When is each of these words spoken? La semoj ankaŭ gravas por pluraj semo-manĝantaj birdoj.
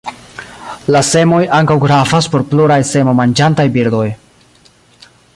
La 0.95 1.01
semoj 1.09 1.41
ankaŭ 1.57 1.75
gravas 1.83 2.29
por 2.35 2.45
pluraj 2.53 2.79
semo-manĝantaj 2.95 3.67
birdoj. 3.77 4.07